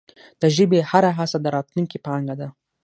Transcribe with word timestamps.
د 0.41 0.43
ژبي 0.55 0.79
هره 0.91 1.11
هڅه 1.17 1.37
د 1.41 1.45
راتلونکې 1.55 1.97
پانګه 2.05 2.35
ده. 2.41 2.47